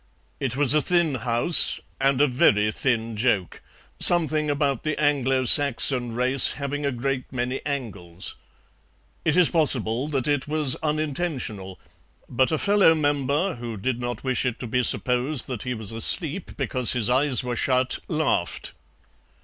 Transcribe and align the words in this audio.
It 0.39 0.57
was 0.57 0.73
a 0.73 0.81
thin 0.81 1.13
House, 1.13 1.79
and 1.99 2.19
a 2.21 2.25
very 2.25 2.71
thin 2.71 3.15
joke; 3.15 3.61
something 3.99 4.49
about 4.49 4.83
the 4.83 4.99
Anglo 4.99 5.45
Saxon 5.45 6.15
race 6.15 6.53
having 6.53 6.87
a 6.87 6.91
great 6.91 7.31
many 7.31 7.63
angles. 7.67 8.35
It 9.23 9.37
is 9.37 9.49
possible 9.51 10.07
that 10.07 10.27
it 10.27 10.47
was 10.47 10.75
unintentional, 10.77 11.79
but 12.27 12.51
a 12.51 12.57
fellow 12.57 12.95
member, 12.95 13.53
who 13.57 13.77
did 13.77 13.99
not 13.99 14.23
wish 14.23 14.43
it 14.43 14.57
to 14.61 14.65
be 14.65 14.81
supposed 14.81 15.45
that 15.45 15.61
he 15.61 15.75
was 15.75 15.91
asleep 15.91 16.53
because 16.57 16.93
his 16.93 17.07
eyes 17.07 17.43
were 17.43 17.55
shut, 17.55 17.99
laughed. 18.07 18.73